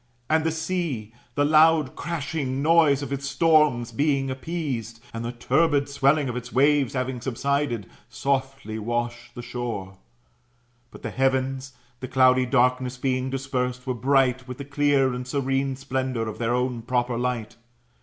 [0.31, 5.87] And the sea, the loud crashing noise of its storms being appeased, and the turbid
[5.87, 9.99] swelling of its waves having subsided, softly washed the shore.
[10.89, 15.75] But the heavens, the cloudy darkness being dispersed, were bright with the clear and serene
[15.75, 17.57] splendour of their own proper light.